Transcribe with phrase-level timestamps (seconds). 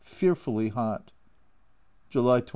[0.01, 1.11] Fearfully hot
[2.09, 2.47] July 29.